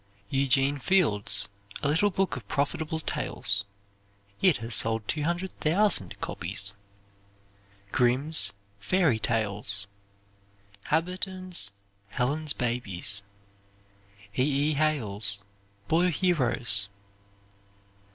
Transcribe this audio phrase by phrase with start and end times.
[0.31, 1.47] Eugene Field's
[1.83, 3.65] "A Little Book of Profitable Tales."
[4.41, 6.73] It has sold 200,000 copies.
[7.91, 9.85] Grimm's "Fairy Tales."
[10.87, 11.69] Habberton's
[12.09, 13.21] "Helen's Babies."
[14.35, 14.41] E.
[14.41, 14.73] E.
[14.73, 15.37] Hale's
[15.87, 16.87] "Boy Heroes."